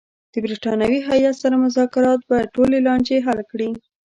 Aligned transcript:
د 0.33 0.33
برټانوي 0.43 0.99
هیات 1.09 1.35
سره 1.43 1.55
مذاکرات 1.65 2.19
به 2.29 2.37
ټولې 2.53 2.77
لانجې 2.87 3.17
حل 3.25 3.39
کړي. 3.51 3.69